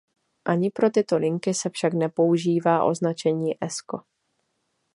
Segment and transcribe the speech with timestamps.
[0.45, 4.01] Ani pro tyto linky se však nepoužívá označení Esko.